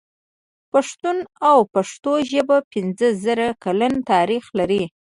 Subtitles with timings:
[0.71, 1.17] پښتون
[1.49, 4.83] او پښتو ژبه پنځه زره کلن تاريخ لري.